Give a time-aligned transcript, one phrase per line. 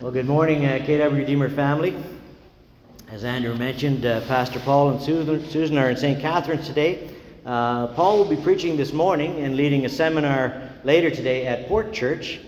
[0.00, 1.94] Well, good morning, uh, KW Redeemer family.
[3.12, 6.18] As Andrew mentioned, uh, Pastor Paul and Susan, Susan are in St.
[6.18, 7.10] Catharines today.
[7.44, 11.92] Uh, Paul will be preaching this morning and leading a seminar later today at Port
[11.92, 12.40] Church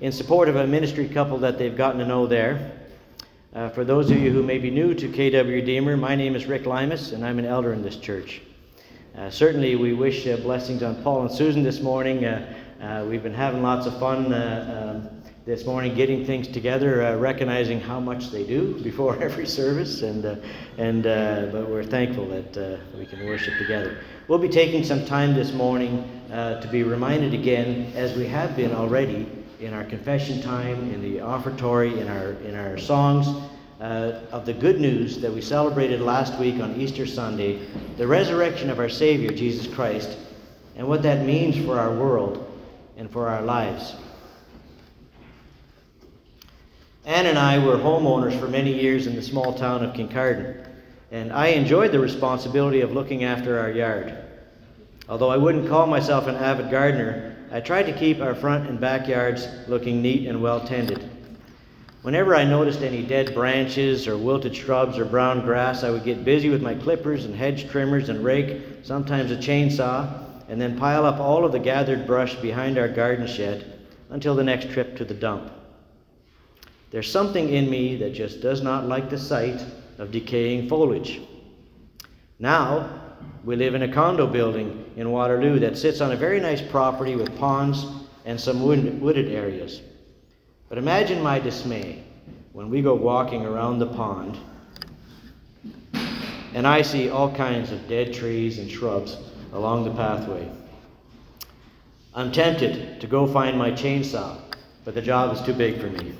[0.00, 2.70] in support of a ministry couple that they've gotten to know there.
[3.52, 6.46] Uh, for those of you who may be new to KW Redeemer, my name is
[6.46, 8.42] Rick Limas, and I'm an elder in this church.
[9.18, 12.24] Uh, certainly, we wish uh, blessings on Paul and Susan this morning.
[12.24, 17.80] Uh, we've been having lots of fun um, this morning getting things together, uh, recognizing
[17.80, 20.36] how much they do before every service, and uh,
[20.78, 23.98] and uh, but we're thankful that uh, we can worship together.
[24.28, 28.56] We'll be taking some time this morning uh, to be reminded again, as we have
[28.56, 29.26] been already
[29.58, 33.26] in our confession time, in the offertory, in our in our songs.
[33.80, 38.70] Uh, of the good news that we celebrated last week on Easter Sunday, the resurrection
[38.70, 40.18] of our Savior, Jesus Christ,
[40.76, 42.48] and what that means for our world
[42.96, 43.96] and for our lives.
[47.04, 50.64] Ann and I were homeowners for many years in the small town of Kincardine,
[51.10, 54.16] and I enjoyed the responsibility of looking after our yard.
[55.08, 58.80] Although I wouldn't call myself an avid gardener, I tried to keep our front and
[58.80, 61.10] backyards looking neat and well tended.
[62.02, 66.24] Whenever I noticed any dead branches or wilted shrubs or brown grass, I would get
[66.24, 71.04] busy with my clippers and hedge trimmers and rake, sometimes a chainsaw, and then pile
[71.04, 75.04] up all of the gathered brush behind our garden shed until the next trip to
[75.04, 75.50] the dump.
[76.92, 79.64] There's something in me that just does not like the sight
[79.98, 81.22] of decaying foliage.
[82.38, 83.00] Now,
[83.44, 87.16] we live in a condo building in Waterloo that sits on a very nice property
[87.16, 87.86] with ponds
[88.26, 89.80] and some wooded areas.
[90.68, 92.04] But imagine my dismay
[92.52, 94.38] when we go walking around the pond
[96.54, 99.16] and I see all kinds of dead trees and shrubs
[99.52, 100.46] along the pathway.
[102.14, 104.36] I'm tempted to go find my chainsaw,
[104.84, 106.12] but the job is too big for me.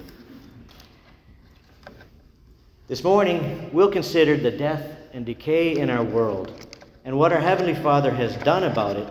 [2.92, 6.66] This morning, we'll consider the death and decay in our world
[7.06, 9.08] and what our Heavenly Father has done about it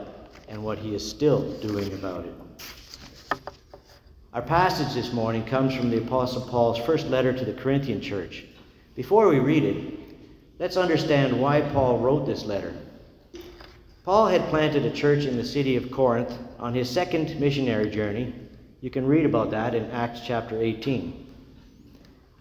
[0.47, 3.41] and what He is still doing about it.
[4.33, 8.45] Our passage this morning comes from the Apostle Paul's first letter to the Corinthian church.
[8.93, 9.99] Before we read it,
[10.59, 12.75] let's understand why Paul wrote this letter.
[14.05, 18.31] Paul had planted a church in the city of Corinth on his second missionary journey.
[18.81, 21.30] You can read about that in Acts chapter 18.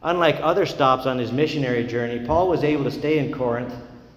[0.03, 3.75] Unlike other stops on his missionary journey, Paul was able to stay in Corinth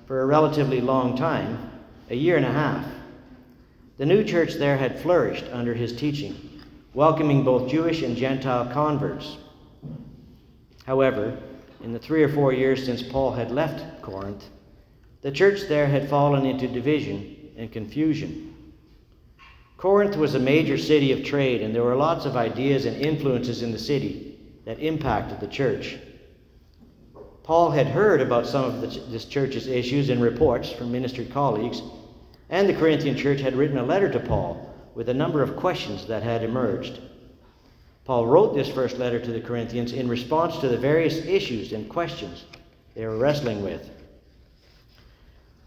[0.07, 1.71] for a relatively long time,
[2.09, 2.85] a year and a half.
[3.97, 6.61] The new church there had flourished under his teaching,
[6.93, 9.37] welcoming both Jewish and Gentile converts.
[10.85, 11.37] However,
[11.83, 14.45] in the three or four years since Paul had left Corinth,
[15.21, 18.55] the church there had fallen into division and confusion.
[19.75, 23.63] Corinth was a major city of trade, and there were lots of ideas and influences
[23.63, 24.32] in the city
[24.65, 25.97] that impacted the church.
[27.43, 31.81] Paul had heard about some of the, this church's issues in reports from ministry colleagues,
[32.49, 36.05] and the Corinthian church had written a letter to Paul with a number of questions
[36.07, 37.01] that had emerged.
[38.05, 41.89] Paul wrote this first letter to the Corinthians in response to the various issues and
[41.89, 42.45] questions
[42.95, 43.89] they were wrestling with.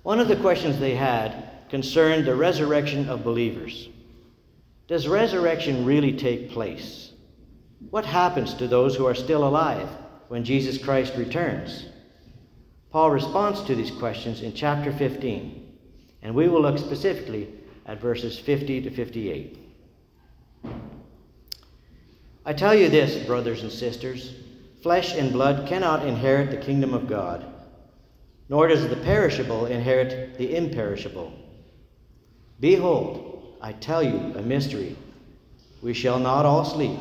[0.02, 3.88] One of the questions they had concerned the resurrection of believers.
[4.86, 7.05] Does resurrection really take place?
[7.90, 9.88] What happens to those who are still alive
[10.28, 11.86] when Jesus Christ returns?
[12.90, 15.78] Paul responds to these questions in chapter 15,
[16.22, 17.48] and we will look specifically
[17.84, 19.58] at verses 50 to 58.
[22.44, 24.34] I tell you this, brothers and sisters
[24.82, 27.44] flesh and blood cannot inherit the kingdom of God,
[28.48, 31.32] nor does the perishable inherit the imperishable.
[32.60, 34.94] Behold, I tell you a mystery.
[35.82, 37.00] We shall not all sleep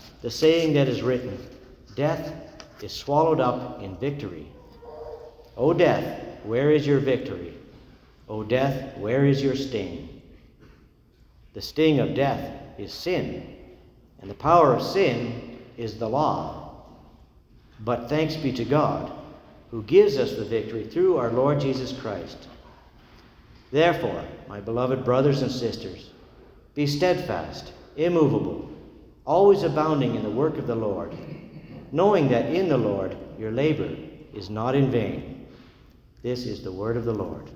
[0.21, 1.37] the saying that is written
[1.95, 2.33] Death
[2.81, 4.47] is swallowed up in victory.
[5.57, 7.53] O death, where is your victory?
[8.29, 10.21] O death, where is your sting?
[11.53, 13.57] The sting of death is sin,
[14.21, 16.85] and the power of sin is the law.
[17.81, 19.11] But thanks be to God,
[19.69, 22.47] who gives us the victory through our Lord Jesus Christ.
[23.71, 26.11] Therefore, my beloved brothers and sisters,
[26.73, 28.70] be steadfast, immovable
[29.25, 31.15] always abounding in the work of the Lord,
[31.91, 33.89] knowing that in the Lord your labor
[34.33, 35.47] is not in vain.
[36.23, 37.49] This is the word of the Lord.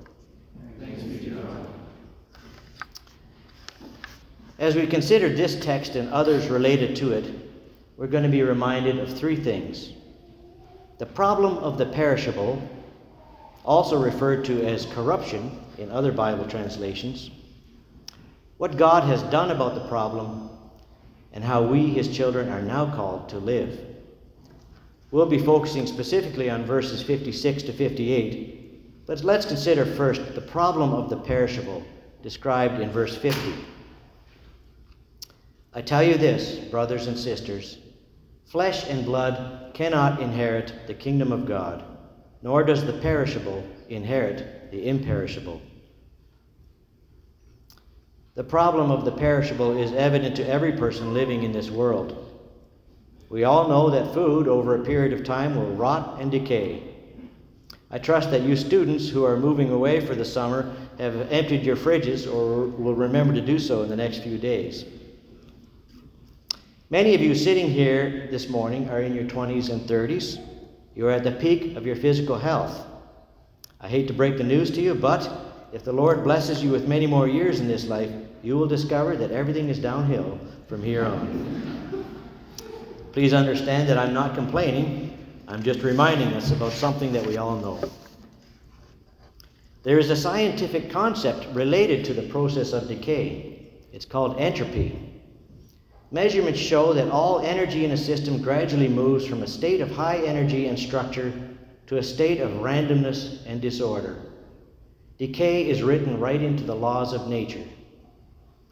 [4.58, 7.26] As we consider this text and others related to it,
[7.98, 9.92] we're going to be reminded of three things.
[10.98, 12.62] The problem of the perishable,
[13.66, 17.32] also referred to as corruption in other Bible translations,
[18.58, 20.50] what God has done about the problem,
[21.36, 23.80] and how we, his children, are now called to live.
[25.12, 30.94] We'll be focusing specifically on verses 56 to 58, but let's consider first the problem
[30.94, 31.84] of the perishable
[32.24, 33.54] described in verse 50.
[35.74, 37.78] I tell you this, brothers and sisters
[38.46, 41.84] flesh and blood cannot inherit the kingdom of God,
[42.42, 45.62] nor does the perishable inherit the imperishable.
[48.36, 52.22] The problem of the perishable is evident to every person living in this world.
[53.30, 56.84] We all know that food over a period of time will rot and decay.
[57.90, 61.78] I trust that you students who are moving away for the summer have emptied your
[61.78, 64.84] fridges or will remember to do so in the next few days.
[66.90, 70.46] Many of you sitting here this morning are in your 20s and 30s.
[70.94, 72.86] You are at the peak of your physical health.
[73.80, 75.30] I hate to break the news to you, but
[75.74, 78.12] if the Lord blesses you with many more years in this life,
[78.46, 82.06] you will discover that everything is downhill from here on.
[83.12, 87.56] Please understand that I'm not complaining, I'm just reminding us about something that we all
[87.56, 87.82] know.
[89.82, 93.72] There is a scientific concept related to the process of decay.
[93.92, 95.22] It's called entropy.
[96.12, 100.18] Measurements show that all energy in a system gradually moves from a state of high
[100.18, 101.34] energy and structure
[101.88, 104.18] to a state of randomness and disorder.
[105.18, 107.64] Decay is written right into the laws of nature.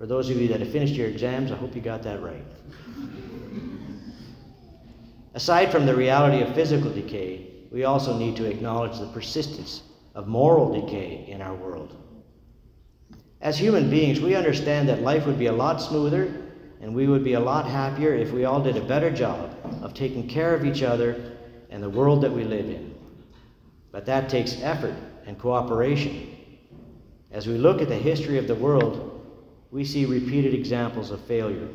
[0.03, 2.43] For those of you that have finished your exams, I hope you got that right.
[5.33, 9.81] Aside from the reality of physical decay, we also need to acknowledge the persistence
[10.13, 11.95] of moral decay in our world.
[13.39, 16.35] As human beings, we understand that life would be a lot smoother
[16.81, 19.93] and we would be a lot happier if we all did a better job of
[19.93, 21.31] taking care of each other
[21.69, 22.93] and the world that we live in.
[23.93, 24.95] But that takes effort
[25.25, 26.35] and cooperation.
[27.31, 29.11] As we look at the history of the world,
[29.73, 31.67] we see repeated examples of failure.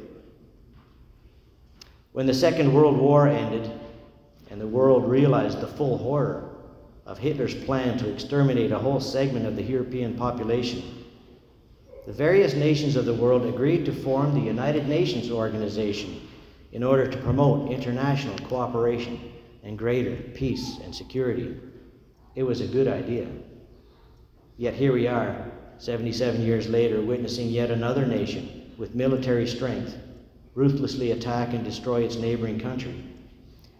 [2.12, 3.72] When the Second World War ended
[4.50, 6.48] and the world realized the full horror
[7.06, 11.06] of Hitler's plan to exterminate a whole segment of the European population,
[12.06, 16.20] the various nations of the world agreed to form the United Nations Organization
[16.70, 19.32] in order to promote international cooperation
[19.64, 21.58] and greater peace and security.
[22.36, 23.26] It was a good idea.
[24.56, 29.96] Yet here we are, 77 years later, witnessing yet another nation with military strength
[30.54, 33.04] ruthlessly attack and destroy its neighboring country.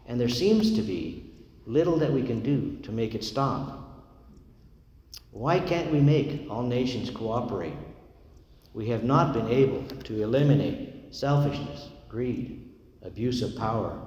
[0.06, 1.30] And there seems to be
[1.66, 4.06] little that we can do to make it stop.
[5.30, 7.74] Why can't we make all nations cooperate?
[8.78, 12.70] we have not been able to eliminate selfishness, greed,
[13.02, 14.00] abuse of power.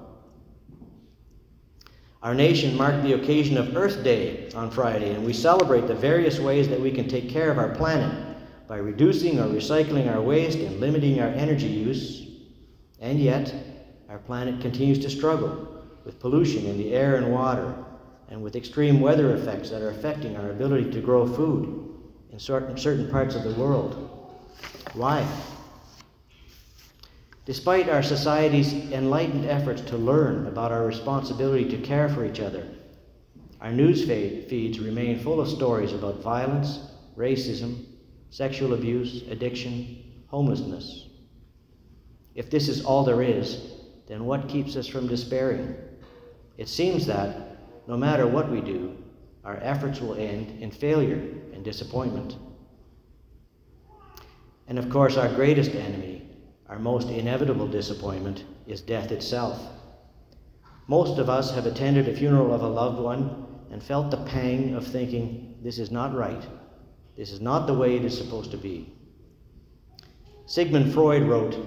[2.22, 6.38] Our nation marked the occasion of Earth Day on Friday, and we celebrate the various
[6.38, 8.36] ways that we can take care of our planet
[8.68, 12.28] by reducing or recycling our waste and limiting our energy use.
[13.00, 13.52] And yet,
[14.08, 17.74] our planet continues to struggle with pollution in the air and water,
[18.28, 21.88] and with extreme weather effects that are affecting our ability to grow food
[22.30, 24.38] in certain, parts of the world.
[24.94, 25.26] Why?
[27.44, 32.66] Despite our society's enlightened efforts to learn about our responsibility to care for each other,
[33.60, 36.80] our news feeds remain full of stories about violence,
[37.16, 37.84] racism,
[38.30, 41.08] sexual abuse, addiction, homelessness.
[42.34, 43.72] If this is all there is,
[44.06, 45.76] then what keeps us from despairing?
[46.58, 47.58] It seems that,
[47.88, 48.96] no matter what we do,
[49.44, 51.20] our efforts will end in failure
[51.52, 52.36] and disappointment.
[54.68, 56.11] And of course, our greatest enemy,
[56.72, 59.60] our most inevitable disappointment, is death itself.
[60.86, 64.74] Most of us have attended a funeral of a loved one and felt the pang
[64.74, 66.42] of thinking, this is not right.
[67.14, 68.90] This is not the way it is supposed to be.
[70.46, 71.58] Sigmund Freud wrote,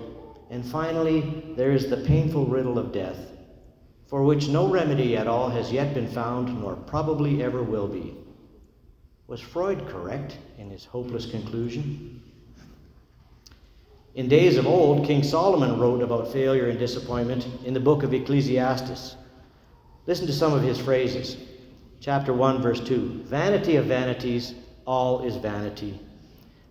[0.49, 3.31] and finally, there is the painful riddle of death,
[4.07, 8.17] for which no remedy at all has yet been found, nor probably ever will be.
[9.27, 12.23] Was Freud correct in his hopeless conclusion?
[14.15, 18.13] In days of old, King Solomon wrote about failure and disappointment in the book of
[18.13, 19.17] Ecclesiastes.
[20.07, 21.35] Listen to some of his phrases.
[21.99, 24.53] Chapter 1, verse 2 Vanity of vanities,
[24.87, 25.99] all is vanity.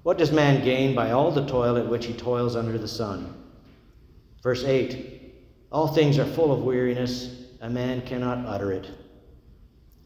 [0.04, 3.34] What does man gain by all the toil at which he toils under the sun?
[4.42, 5.34] Verse 8
[5.70, 8.90] All things are full of weariness, a man cannot utter it.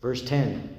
[0.03, 0.77] Verse 10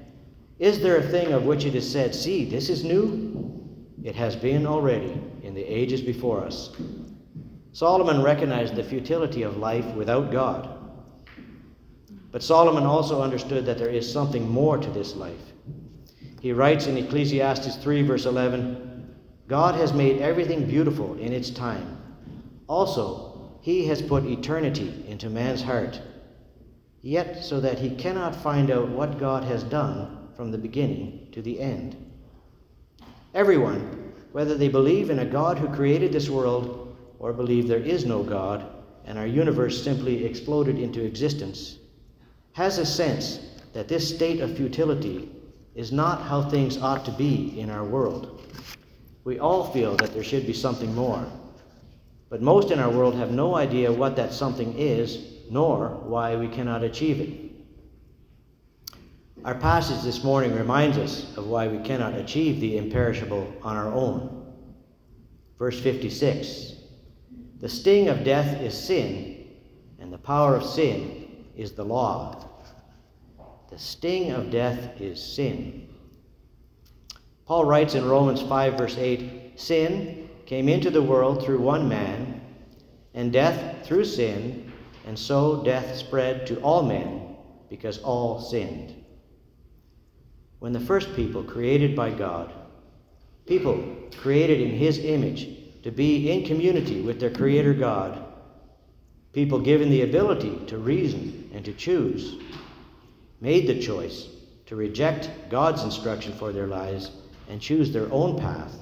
[0.59, 3.58] Is there a thing of which it is said, See, this is new?
[4.03, 6.75] It has been already in the ages before us.
[7.73, 10.69] Solomon recognized the futility of life without God.
[12.31, 15.41] But Solomon also understood that there is something more to this life.
[16.41, 19.15] He writes in Ecclesiastes 3, verse 11
[19.47, 21.97] God has made everything beautiful in its time.
[22.67, 25.99] Also, He has put eternity into man's heart,
[27.01, 31.41] yet so that he cannot find out what God has done from the beginning to
[31.41, 32.08] the end.
[33.33, 38.05] Everyone, whether they believe in a God who created this world or believe there is
[38.05, 38.65] no God
[39.05, 41.77] and our universe simply exploded into existence,
[42.53, 43.39] has a sense
[43.73, 45.29] that this state of futility
[45.75, 48.41] is not how things ought to be in our world.
[49.23, 51.25] We all feel that there should be something more.
[52.29, 55.19] But most in our world have no idea what that something is,
[55.49, 57.48] nor why we cannot achieve it.
[59.45, 63.87] Our passage this morning reminds us of why we cannot achieve the imperishable on our
[63.87, 64.53] own.
[65.57, 66.73] Verse 56
[67.61, 69.47] The sting of death is sin,
[69.97, 72.49] and the power of sin is the law.
[73.69, 75.87] The sting of death is sin.
[77.45, 82.41] Paul writes in Romans 5, verse 8 Sin came into the world through one man,
[83.13, 84.69] and death through sin,
[85.07, 87.37] and so death spread to all men
[87.69, 88.98] because all sinned.
[90.59, 92.51] When the first people created by God,
[93.45, 93.83] people
[94.17, 95.47] created in His image
[95.83, 98.21] to be in community with their Creator God,
[99.31, 102.35] people given the ability to reason and to choose,
[103.39, 104.27] made the choice
[104.65, 107.11] to reject God's instruction for their lives
[107.49, 108.75] and choose their own path,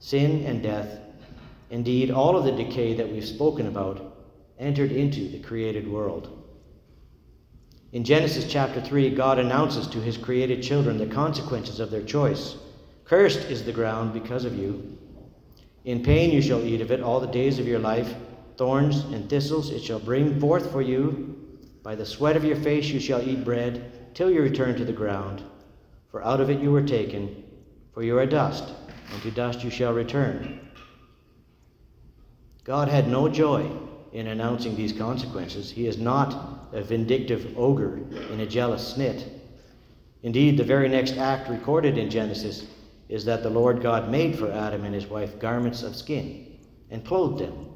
[0.00, 0.98] sin and death,
[1.70, 4.16] indeed, all of the decay that we've spoken about,
[4.58, 6.43] entered into the created world.
[7.94, 12.56] In Genesis chapter 3, God announces to his created children the consequences of their choice.
[13.04, 14.98] Cursed is the ground because of you.
[15.84, 18.12] In pain you shall eat of it all the days of your life.
[18.56, 21.38] Thorns and thistles it shall bring forth for you.
[21.84, 24.92] By the sweat of your face you shall eat bread, till you return to the
[24.92, 25.44] ground.
[26.10, 27.44] For out of it you were taken,
[27.92, 28.74] for you are dust,
[29.12, 30.68] and to dust you shall return.
[32.64, 33.70] God had no joy
[34.12, 35.70] in announcing these consequences.
[35.70, 38.00] He is not a vindictive ogre
[38.32, 39.28] in a jealous snit.
[40.22, 42.66] Indeed, the very next act recorded in Genesis
[43.08, 46.58] is that the Lord God made for Adam and his wife garments of skin
[46.90, 47.70] and clothed them.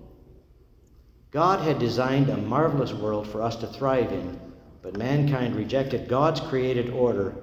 [1.30, 4.40] God had designed a marvelous world for us to thrive in,
[4.82, 7.36] but mankind rejected God's created order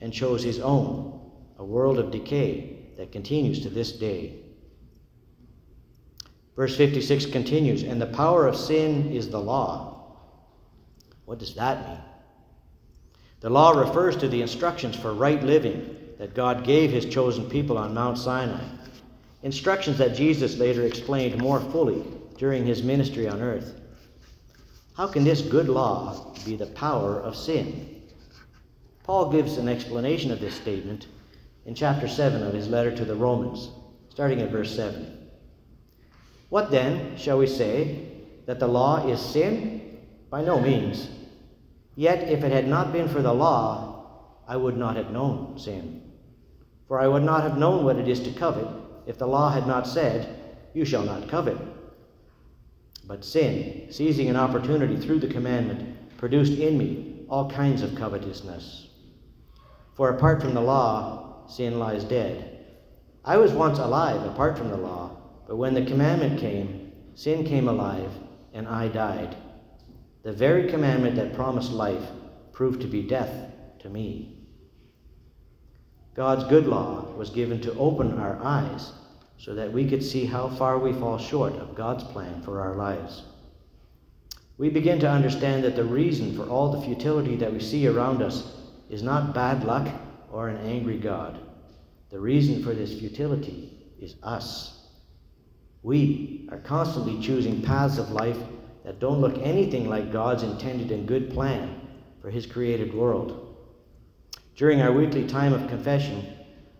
[0.00, 1.20] and chose his own,
[1.58, 4.40] a world of decay that continues to this day.
[6.56, 9.95] Verse 56 continues, and the power of sin is the law.
[11.26, 12.00] What does that mean?
[13.40, 17.76] The law refers to the instructions for right living that God gave his chosen people
[17.76, 18.64] on Mount Sinai,
[19.42, 22.02] instructions that Jesus later explained more fully
[22.38, 23.78] during his ministry on earth.
[24.96, 28.02] How can this good law be the power of sin?
[29.04, 31.06] Paul gives an explanation of this statement
[31.66, 33.68] in chapter 7 of his letter to the Romans,
[34.08, 35.28] starting at verse 7.
[36.48, 38.08] What then shall we say?
[38.46, 39.85] That the law is sin?
[40.30, 41.08] By no means.
[41.94, 43.96] Yet if it had not been for the law,
[44.46, 46.02] I would not have known sin.
[46.88, 48.68] For I would not have known what it is to covet
[49.06, 50.38] if the law had not said,
[50.74, 51.56] You shall not covet.
[53.06, 58.88] But sin, seizing an opportunity through the commandment, produced in me all kinds of covetousness.
[59.94, 62.66] For apart from the law, sin lies dead.
[63.24, 65.16] I was once alive apart from the law,
[65.46, 68.10] but when the commandment came, sin came alive,
[68.52, 69.36] and I died.
[70.26, 72.02] The very commandment that promised life
[72.52, 73.30] proved to be death
[73.78, 74.48] to me.
[76.16, 78.90] God's good law was given to open our eyes
[79.38, 82.74] so that we could see how far we fall short of God's plan for our
[82.74, 83.22] lives.
[84.58, 88.20] We begin to understand that the reason for all the futility that we see around
[88.20, 88.52] us
[88.90, 89.86] is not bad luck
[90.32, 91.38] or an angry God.
[92.10, 94.88] The reason for this futility is us.
[95.84, 98.38] We are constantly choosing paths of life
[98.86, 101.80] that don't look anything like God's intended and good plan
[102.22, 103.56] for His created world.
[104.54, 106.24] During our weekly time of confession,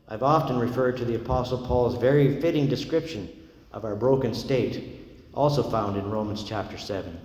[0.08, 3.28] I've often referred to the Apostle Paul's very fitting description
[3.72, 5.00] of our broken state,
[5.34, 7.20] also found in Romans chapter 7.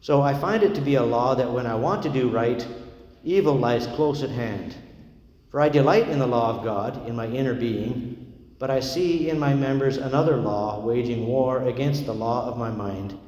[0.00, 2.64] So I find it to be a law that when I want to do right,
[3.24, 4.76] evil lies close at hand.
[5.50, 8.16] For I delight in the law of God in my inner being
[8.60, 12.70] but I see in my members another law waging war against the law of my
[12.70, 13.18] mind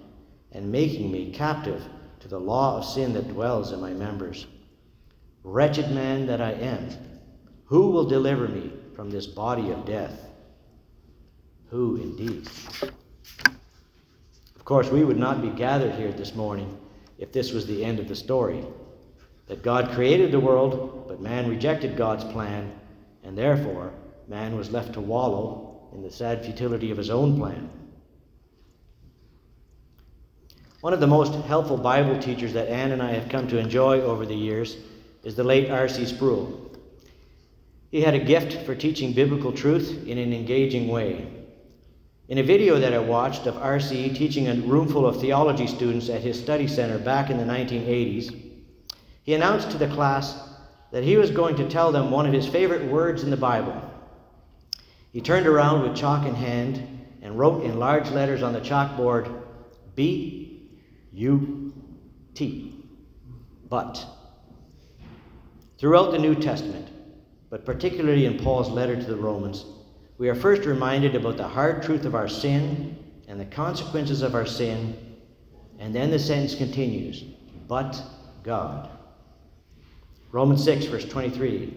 [0.52, 1.82] and making me captive
[2.20, 4.46] to the law of sin that dwells in my members.
[5.44, 6.88] Wretched man that I am,
[7.64, 10.28] who will deliver me from this body of death?
[11.70, 12.48] Who indeed?
[14.54, 16.78] Of course, we would not be gathered here this morning
[17.18, 18.64] if this was the end of the story.
[19.46, 22.72] That God created the world, but man rejected God's plan,
[23.24, 23.92] and therefore
[24.28, 27.68] man was left to wallow in the sad futility of his own plan.
[30.82, 34.00] One of the most helpful Bible teachers that Anne and I have come to enjoy
[34.00, 34.76] over the years
[35.22, 36.06] is the late R.C.
[36.06, 36.72] Sproul.
[37.92, 41.28] He had a gift for teaching biblical truth in an engaging way.
[42.26, 44.12] In a video that I watched of R.C.
[44.14, 48.34] teaching a roomful of theology students at his study center back in the 1980s,
[49.22, 50.36] he announced to the class
[50.90, 53.80] that he was going to tell them one of his favorite words in the Bible.
[55.12, 59.32] He turned around with chalk in hand and wrote in large letters on the chalkboard,
[59.94, 60.41] B
[61.12, 61.72] U
[62.34, 62.84] T.
[63.68, 64.04] But.
[65.78, 66.88] Throughout the New Testament,
[67.50, 69.64] but particularly in Paul's letter to the Romans,
[70.18, 72.96] we are first reminded about the hard truth of our sin
[73.28, 74.96] and the consequences of our sin,
[75.78, 77.24] and then the sentence continues,
[77.66, 78.00] but
[78.42, 78.88] God.
[80.30, 81.74] Romans 6, verse 23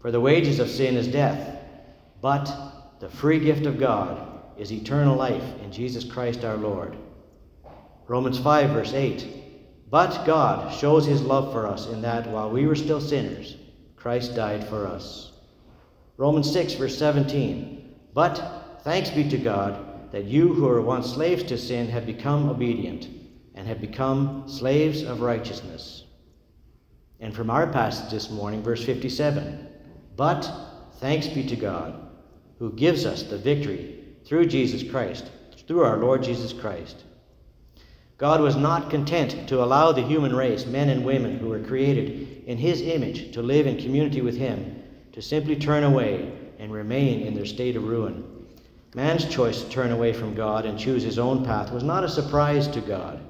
[0.00, 1.58] For the wages of sin is death,
[2.20, 2.50] but
[3.00, 6.96] the free gift of God is eternal life in Jesus Christ our Lord.
[8.06, 9.26] Romans 5, verse 8.
[9.90, 13.56] But God shows his love for us in that while we were still sinners,
[13.96, 15.32] Christ died for us.
[16.16, 17.94] Romans 6, verse 17.
[18.12, 22.48] But thanks be to God that you who were once slaves to sin have become
[22.48, 23.08] obedient
[23.54, 26.04] and have become slaves of righteousness.
[27.20, 29.66] And from our passage this morning, verse 57.
[30.16, 30.50] But
[31.00, 32.08] thanks be to God
[32.58, 35.30] who gives us the victory through Jesus Christ,
[35.66, 37.04] through our Lord Jesus Christ.
[38.24, 42.44] God was not content to allow the human race, men and women who were created
[42.46, 47.20] in His image, to live in community with Him, to simply turn away and remain
[47.20, 48.46] in their state of ruin.
[48.94, 52.08] Man's choice to turn away from God and choose his own path was not a
[52.08, 53.20] surprise to God.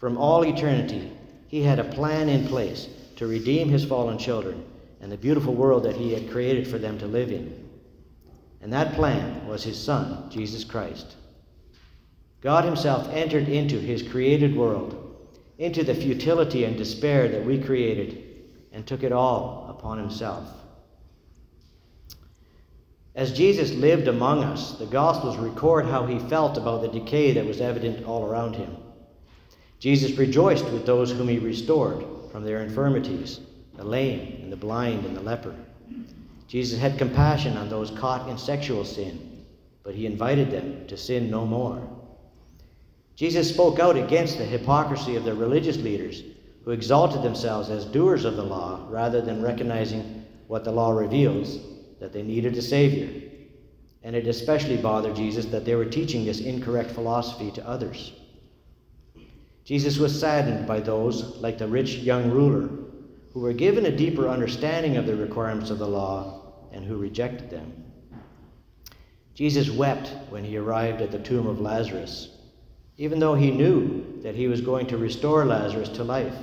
[0.00, 1.12] From all eternity,
[1.46, 4.64] He had a plan in place to redeem His fallen children
[5.00, 7.64] and the beautiful world that He had created for them to live in.
[8.60, 11.14] And that plan was His Son, Jesus Christ.
[12.40, 15.16] God Himself entered into His created world,
[15.58, 18.22] into the futility and despair that we created,
[18.72, 20.48] and took it all upon Himself.
[23.14, 27.46] As Jesus lived among us, the Gospels record how He felt about the decay that
[27.46, 28.76] was evident all around Him.
[29.78, 33.40] Jesus rejoiced with those whom He restored from their infirmities
[33.76, 35.54] the lame, and the blind, and the leper.
[36.48, 39.44] Jesus had compassion on those caught in sexual sin,
[39.82, 41.86] but He invited them to sin no more.
[43.16, 46.22] Jesus spoke out against the hypocrisy of the religious leaders
[46.64, 51.58] who exalted themselves as doers of the law rather than recognizing what the law reveals
[51.98, 53.30] that they needed a Savior.
[54.02, 58.12] And it especially bothered Jesus that they were teaching this incorrect philosophy to others.
[59.64, 62.68] Jesus was saddened by those, like the rich young ruler,
[63.32, 67.48] who were given a deeper understanding of the requirements of the law and who rejected
[67.48, 67.84] them.
[69.34, 72.35] Jesus wept when he arrived at the tomb of Lazarus
[72.98, 76.34] even though he knew that he was going to restore Lazarus to life.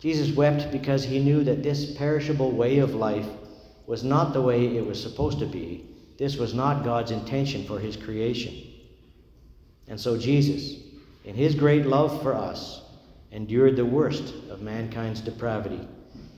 [0.00, 3.26] Jesus wept because he knew that this perishable way of life
[3.86, 5.84] was not the way it was supposed to be.
[6.18, 8.54] This was not God's intention for his creation.
[9.88, 10.82] And so Jesus,
[11.24, 12.82] in his great love for us,
[13.32, 15.86] endured the worst of mankind's depravity,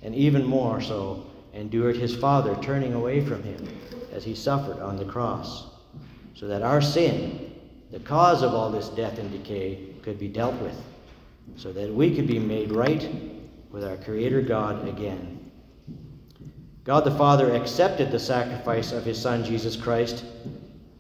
[0.03, 3.69] and even more so, endured his Father turning away from him
[4.13, 5.65] as he suffered on the cross,
[6.35, 7.56] so that our sin
[7.97, 10.79] the cause of all this death and decay could be dealt with,
[11.57, 13.09] so that we could be made right
[13.71, 15.51] with our Creator God again.
[16.85, 20.27] God the Father accepted the sacrifice of His Son Jesus Christ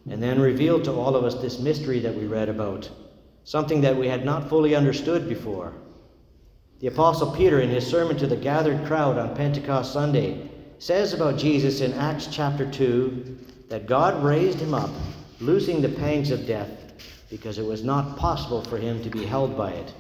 [0.08, 2.88] and then revealed to all of us this mystery that we read about,
[3.44, 5.74] something that we had not fully understood before.
[6.80, 11.36] The Apostle Peter, in his sermon to the gathered crowd on Pentecost Sunday, says about
[11.36, 13.36] Jesus in Acts chapter 2
[13.68, 14.90] that God raised him up
[15.40, 16.85] loosing the pangs of death,
[17.30, 19.92] because it was not possible for him to be held by it.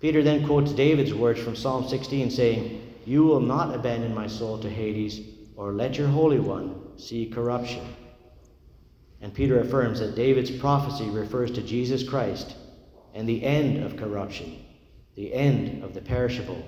[0.00, 4.58] Peter then quotes David's words from Psalm 16, saying, You will not abandon my soul
[4.58, 5.20] to Hades,
[5.56, 7.86] or let your Holy One see corruption.
[9.20, 12.54] And Peter affirms that David's prophecy refers to Jesus Christ
[13.14, 14.62] and the end of corruption,
[15.14, 16.62] the end of the perishable.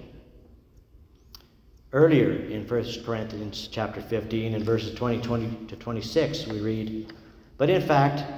[1.93, 7.13] Earlier in 1 Corinthians chapter 15, in verses 20, 20 to 26, we read,
[7.59, 8.38] but in fact,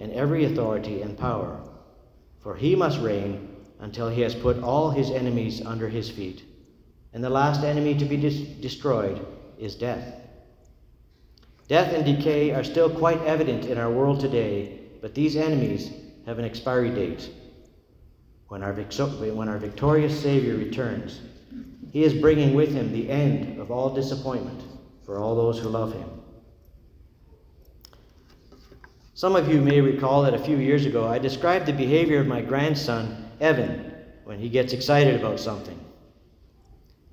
[0.00, 1.60] and every authority and power.
[2.40, 6.42] For he must reign until he has put all his enemies under his feet.
[7.12, 9.24] And the last enemy to be dis- destroyed
[9.58, 10.14] is death.
[11.68, 15.90] Death and decay are still quite evident in our world today, but these enemies
[16.26, 17.28] have an expiry date.
[18.48, 21.20] When our, when our victorious Savior returns,
[21.92, 24.62] he is bringing with him the end of all disappointment
[25.04, 26.08] for all those who love him.
[29.16, 32.26] Some of you may recall that a few years ago I described the behavior of
[32.26, 35.80] my grandson, Evan, when he gets excited about something.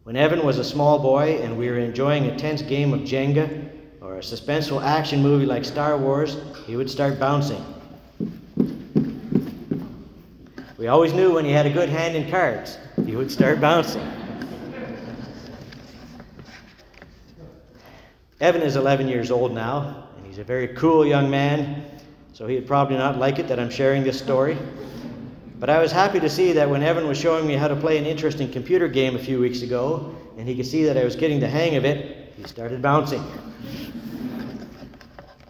[0.04, 3.70] When Evan was a small boy and we were enjoying a tense game of Jenga
[4.02, 6.36] or a suspenseful action movie like Star Wars,
[6.68, 7.63] he would start bouncing.
[10.78, 14.06] We always knew when he had a good hand in cards, he would start bouncing.
[18.42, 21.92] Evan is 11 years old now, and he's a very cool young man,
[22.34, 24.58] so he'd probably not like it that I'm sharing this story.
[25.60, 27.98] But I was happy to see that when Evan was showing me how to play
[28.00, 31.15] an interesting computer game a few weeks ago, and he could see that I was
[31.15, 33.24] getting the hang of it, he started bouncing.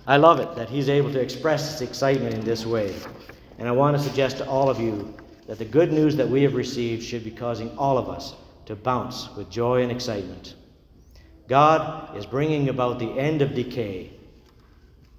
[0.05, 2.93] I love it that he's able to express his excitement in this way.
[3.57, 5.15] And I want to suggest to all of you
[5.47, 8.75] that the good news that we have received should be causing all of us to
[8.75, 10.55] bounce with joy and excitement.
[11.47, 14.11] God is bringing about the end of decay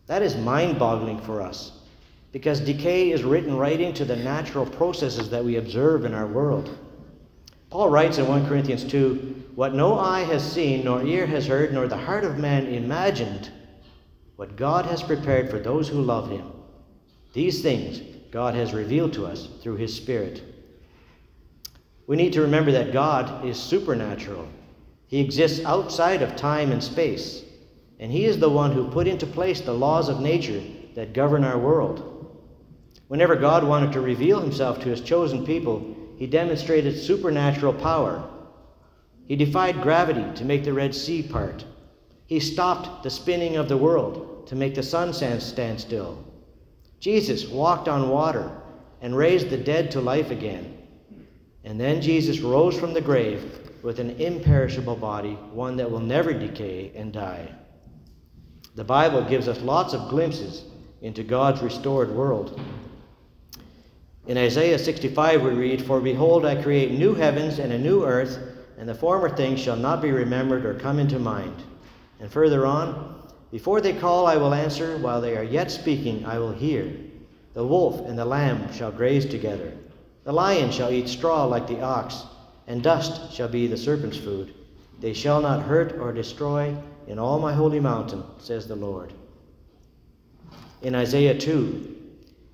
[0.06, 1.72] that is mind boggling for us
[2.34, 6.76] because decay is written right into the natural processes that we observe in our world.
[7.70, 11.72] Paul writes in 1 Corinthians 2 What no eye has seen, nor ear has heard,
[11.72, 13.52] nor the heart of man imagined,
[14.34, 16.50] what God has prepared for those who love him.
[17.34, 18.00] These things
[18.32, 20.42] God has revealed to us through his Spirit.
[22.08, 24.48] We need to remember that God is supernatural,
[25.06, 27.44] He exists outside of time and space.
[28.04, 30.62] And He is the one who put into place the laws of nature
[30.94, 32.36] that govern our world.
[33.08, 38.22] Whenever God wanted to reveal Himself to His chosen people, He demonstrated supernatural power.
[39.26, 41.64] He defied gravity to make the Red Sea part.
[42.26, 46.22] He stopped the spinning of the world to make the sun stand still.
[47.00, 48.50] Jesus walked on water
[49.00, 50.76] and raised the dead to life again.
[51.64, 56.34] And then Jesus rose from the grave with an imperishable body, one that will never
[56.34, 57.50] decay and die.
[58.76, 60.64] The Bible gives us lots of glimpses
[61.00, 62.60] into God's restored world.
[64.26, 68.36] In Isaiah 65, we read, For behold, I create new heavens and a new earth,
[68.76, 71.62] and the former things shall not be remembered or come into mind.
[72.18, 74.98] And further on, Before they call, I will answer.
[74.98, 76.92] While they are yet speaking, I will hear.
[77.52, 79.72] The wolf and the lamb shall graze together.
[80.24, 82.24] The lion shall eat straw like the ox,
[82.66, 84.52] and dust shall be the serpent's food.
[84.98, 86.74] They shall not hurt or destroy
[87.06, 89.12] in all my holy mountain, says the Lord.
[90.82, 91.94] In Isaiah 2,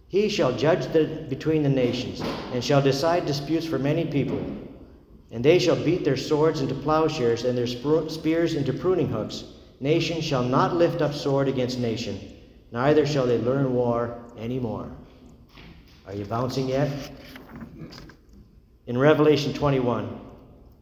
[0.08, 2.20] he shall judge the, between the nations,
[2.52, 4.44] and shall decide disputes for many people.
[5.30, 9.44] And they shall beat their swords into plowshares, and their spears into pruning hooks.
[9.78, 12.20] Nation shall not lift up sword against nation,
[12.72, 14.90] neither shall they learn war any more.
[16.06, 17.12] Are you bouncing yet?
[18.86, 20.20] In Revelation 21,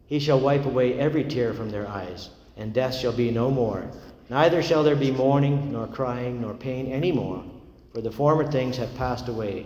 [0.07, 3.89] he shall wipe away every tear from their eyes and death shall be no more.
[4.29, 7.43] Neither shall there be mourning, nor crying, nor pain any more,
[7.91, 9.65] for the former things have passed away.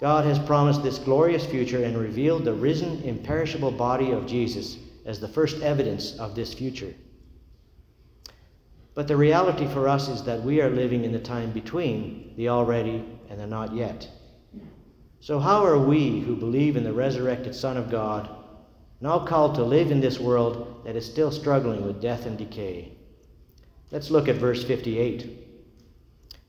[0.00, 5.20] God has promised this glorious future and revealed the risen, imperishable body of Jesus as
[5.20, 6.94] the first evidence of this future.
[8.94, 12.48] But the reality for us is that we are living in the time between the
[12.48, 14.08] already and the not yet.
[15.20, 18.28] So, how are we who believe in the resurrected Son of God
[19.04, 22.90] now called to live in this world that is still struggling with death and decay.
[23.90, 25.46] Let's look at verse 58.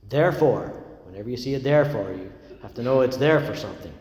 [0.07, 0.67] Therefore,
[1.03, 3.91] whenever you see a therefore, you have to know it's there for something.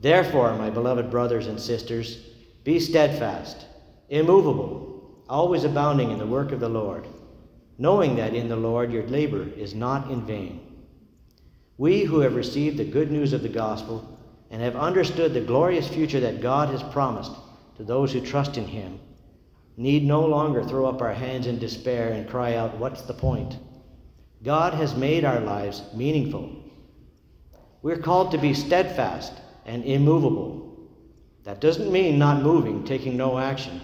[0.00, 2.24] Therefore, my beloved brothers and sisters,
[2.62, 3.66] be steadfast,
[4.10, 7.04] immovable, always abounding in the work of the Lord,
[7.78, 10.84] knowing that in the Lord your labor is not in vain.
[11.78, 14.20] We who have received the good news of the gospel
[14.52, 17.32] and have understood the glorious future that God has promised
[17.78, 19.00] to those who trust in Him,
[19.76, 23.56] need no longer throw up our hands in despair and cry out, What's the point?
[24.42, 26.54] God has made our lives meaningful.
[27.82, 29.32] We're called to be steadfast
[29.64, 30.88] and immovable.
[31.44, 33.80] That doesn't mean not moving, taking no action.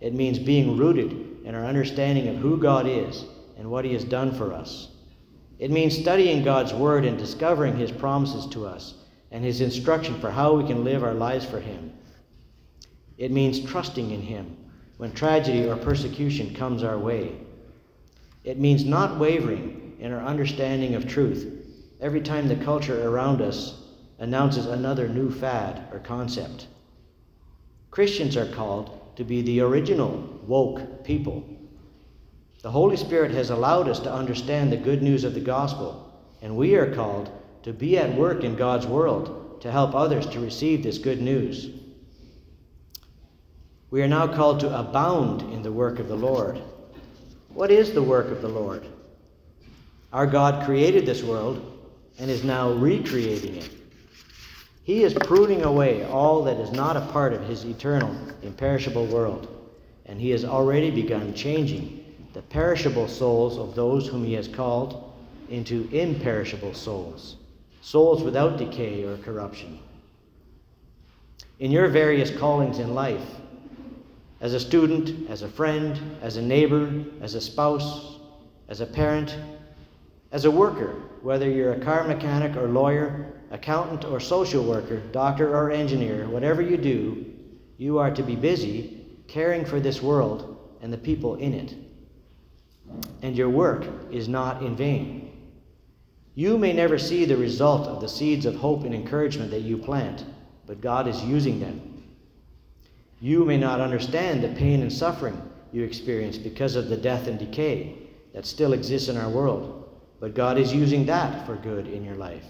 [0.00, 3.24] It means being rooted in our understanding of who God is
[3.56, 4.88] and what He has done for us.
[5.58, 8.94] It means studying God's Word and discovering His promises to us
[9.30, 11.92] and His instruction for how we can live our lives for Him.
[13.18, 14.56] It means trusting in Him
[14.96, 17.32] when tragedy or persecution comes our way.
[18.44, 21.46] It means not wavering in our understanding of truth
[22.00, 23.82] every time the culture around us
[24.20, 26.68] announces another new fad or concept.
[27.90, 31.44] Christians are called to be the original woke people.
[32.62, 36.56] The Holy Spirit has allowed us to understand the good news of the gospel, and
[36.56, 37.30] we are called
[37.64, 41.70] to be at work in God's world to help others to receive this good news.
[43.90, 46.60] We are now called to abound in the work of the Lord.
[47.48, 48.84] What is the work of the Lord?
[50.12, 51.78] Our God created this world
[52.18, 53.70] and is now recreating it.
[54.84, 59.46] He is pruning away all that is not a part of his eternal, imperishable world,
[60.06, 65.12] and he has already begun changing the perishable souls of those whom he has called
[65.50, 67.36] into imperishable souls,
[67.80, 69.78] souls without decay or corruption.
[71.58, 73.26] In your various callings in life,
[74.40, 78.18] as a student, as a friend, as a neighbor, as a spouse,
[78.68, 79.36] as a parent,
[80.30, 85.54] as a worker, whether you're a car mechanic or lawyer, accountant or social worker, doctor
[85.54, 87.24] or engineer, whatever you do,
[87.78, 91.74] you are to be busy caring for this world and the people in it.
[93.22, 95.32] And your work is not in vain.
[96.34, 99.76] You may never see the result of the seeds of hope and encouragement that you
[99.76, 100.24] plant,
[100.66, 101.97] but God is using them.
[103.20, 105.40] You may not understand the pain and suffering
[105.72, 107.96] you experience because of the death and decay
[108.32, 112.14] that still exists in our world, but God is using that for good in your
[112.14, 112.44] life.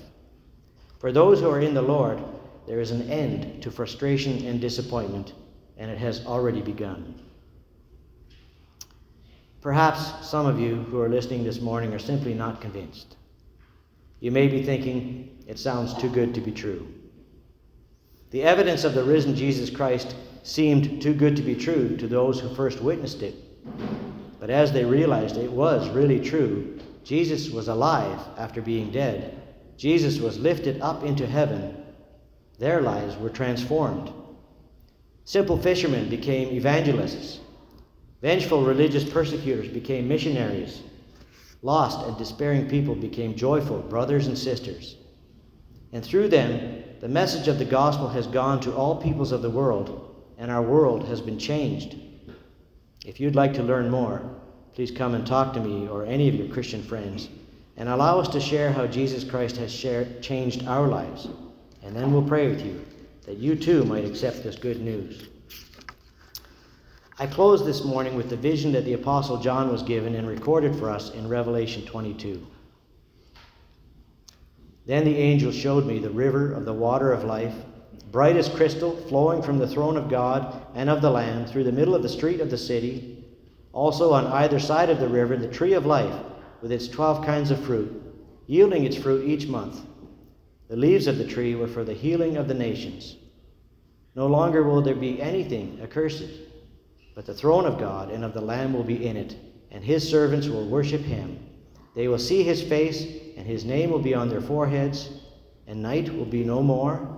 [0.98, 2.22] For those who are in the Lord,
[2.66, 5.32] there is an end to frustration and disappointment,
[5.78, 7.20] and it has already begun.
[9.60, 13.16] Perhaps some of you who are listening this morning are simply not convinced.
[14.20, 16.86] You may be thinking, it sounds too good to be true.
[18.30, 20.14] The evidence of the risen Jesus Christ
[20.48, 23.34] seemed too good to be true to those who first witnessed it.
[24.40, 29.42] But as they realized it was really true, Jesus was alive after being dead.
[29.76, 31.84] Jesus was lifted up into heaven.
[32.58, 34.10] Their lives were transformed.
[35.24, 37.40] Simple fishermen became evangelists.
[38.22, 40.80] Vengeful religious persecutors became missionaries.
[41.60, 44.96] Lost and despairing people became joyful brothers and sisters.
[45.92, 49.50] And through them, the message of the gospel has gone to all peoples of the
[49.50, 50.07] world
[50.38, 51.96] and our world has been changed.
[53.04, 54.22] If you'd like to learn more,
[54.74, 57.28] please come and talk to me or any of your Christian friends
[57.76, 59.74] and allow us to share how Jesus Christ has
[60.20, 61.28] changed our lives.
[61.82, 62.84] And then we'll pray with you
[63.26, 65.28] that you too might accept this good news.
[67.18, 70.76] I close this morning with the vision that the Apostle John was given and recorded
[70.76, 72.46] for us in Revelation 22.
[74.86, 77.54] Then the angel showed me the river of the water of life
[78.10, 81.72] bright as crystal, flowing from the throne of God and of the Lamb through the
[81.72, 83.24] middle of the street of the city.
[83.72, 86.14] Also on either side of the river, the tree of life,
[86.62, 88.02] with its twelve kinds of fruit,
[88.46, 89.80] yielding its fruit each month.
[90.68, 93.16] The leaves of the tree were for the healing of the nations.
[94.14, 96.24] No longer will there be anything accursed,
[97.14, 99.36] but the throne of God and of the Lamb will be in it,
[99.70, 101.38] and his servants will worship him.
[101.94, 103.02] They will see his face,
[103.36, 105.10] and his name will be on their foreheads,
[105.66, 107.17] and night will be no more.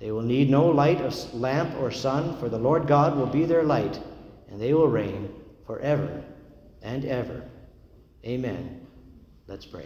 [0.00, 3.44] They will need no light of lamp or sun, for the Lord God will be
[3.44, 4.00] their light,
[4.48, 5.32] and they will reign
[5.66, 6.24] forever
[6.82, 7.44] and ever.
[8.24, 8.86] Amen.
[9.46, 9.84] Let's pray.